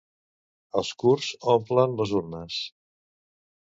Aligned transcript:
Els 0.81 0.93
kurds 1.03 1.29
omplen 1.59 1.97
les 2.03 2.19
urnes. 2.23 2.61